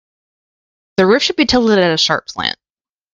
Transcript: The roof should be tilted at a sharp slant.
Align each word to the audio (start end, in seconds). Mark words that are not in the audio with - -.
The 0.97 1.05
roof 1.05 1.21
should 1.21 1.35
be 1.35 1.45
tilted 1.45 1.77
at 1.77 1.91
a 1.93 1.97
sharp 1.97 2.27
slant. 2.27 2.57